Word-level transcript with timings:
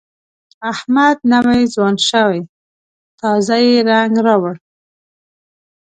احمد 0.71 1.17
نوی 1.31 1.61
ځوان 1.73 1.95
شوی، 2.09 2.41
تازه 3.19 3.55
یې 3.65 3.75
رنګ 3.89 4.13
راوړ. 4.25 4.55